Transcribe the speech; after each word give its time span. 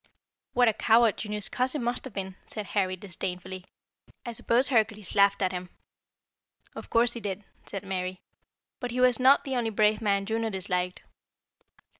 "What 0.53 0.67
a 0.67 0.73
coward 0.73 1.17
Juno's 1.17 1.47
cousin 1.47 1.83
must 1.83 2.05
have 2.05 2.13
been!" 2.15 2.35
said 2.47 2.65
Harry 2.73 2.95
disdainfully. 2.95 3.65
"I 4.25 4.31
suppose 4.31 4.69
Hercules 4.69 5.13
laughed 5.13 5.43
at 5.43 5.51
him." 5.51 5.69
"Of 6.73 6.89
course 6.89 7.13
he 7.13 7.19
did," 7.19 7.43
said 7.67 7.83
Mary. 7.83 8.19
"But 8.79 8.89
he 8.89 8.99
was 8.99 9.19
not 9.19 9.43
the 9.43 9.55
only 9.55 9.69
brave 9.69 10.01
man 10.01 10.25
Juno 10.25 10.49
disliked. 10.49 11.03